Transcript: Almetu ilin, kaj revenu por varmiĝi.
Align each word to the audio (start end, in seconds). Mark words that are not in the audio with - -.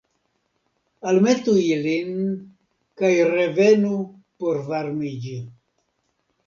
Almetu 1.11 1.53
ilin, 1.75 2.17
kaj 3.03 3.13
revenu 3.35 3.95
por 4.41 4.65
varmiĝi. 4.73 5.41